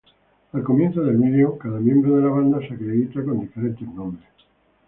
Al 0.53 0.63
comienzo 0.63 1.03
del 1.03 1.15
video, 1.17 1.59
cada 1.59 1.79
miembro 1.79 2.15
de 2.15 2.23
la 2.23 2.29
banda 2.31 2.57
se 2.67 2.73
acredita 2.73 3.23
con 3.23 3.39
diferentes 3.41 3.87
nombres. 3.87 4.27